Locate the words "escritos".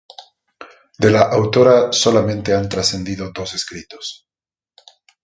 3.53-4.25